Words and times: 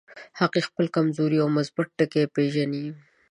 هغه 0.39 0.59
خپل 0.67 0.85
کمزوري 0.95 1.37
او 1.43 1.49
مثبت 1.57 1.87
ټکي 1.97 2.23
پېژني. 2.35 2.85